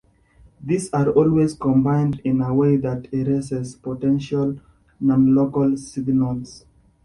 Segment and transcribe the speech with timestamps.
[0.59, 4.57] These are always combined in a way that "erases" potential
[4.99, 6.65] nonlocal signals.